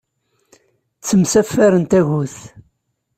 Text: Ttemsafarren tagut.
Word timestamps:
Ttemsafarren 0.99 1.85
tagut. 1.91 2.35